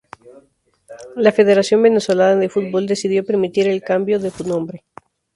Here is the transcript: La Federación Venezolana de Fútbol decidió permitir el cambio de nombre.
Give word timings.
La 1.15 1.31
Federación 1.31 1.83
Venezolana 1.83 2.35
de 2.41 2.49
Fútbol 2.49 2.87
decidió 2.87 3.23
permitir 3.23 3.67
el 3.67 3.83
cambio 3.83 4.17
de 4.17 4.33
nombre. 4.47 4.83